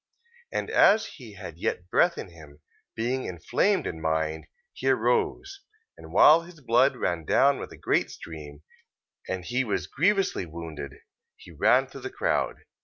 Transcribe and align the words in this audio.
And 0.51 0.71
as 0.71 1.05
he 1.05 1.35
had 1.35 1.59
yet 1.59 1.87
breath 1.91 2.17
in 2.17 2.29
him, 2.29 2.59
being 2.95 3.25
inflamed 3.25 3.85
in 3.85 4.01
mind, 4.01 4.47
he 4.73 4.87
arose: 4.89 5.61
and 5.95 6.11
while 6.11 6.41
his 6.41 6.59
blood 6.59 6.95
ran 6.95 7.23
down 7.23 7.59
with 7.59 7.71
a 7.71 7.77
great 7.77 8.09
stream, 8.09 8.63
and 9.29 9.45
he 9.45 9.63
was 9.63 9.85
grievously 9.85 10.47
wounded, 10.47 10.93
he 11.35 11.51
ran 11.51 11.85
through 11.85 12.01
the 12.01 12.09
crowd: 12.09 12.55
14:46. 12.55 12.59